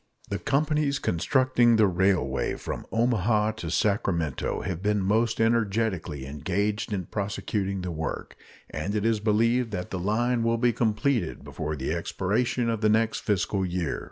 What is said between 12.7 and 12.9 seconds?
the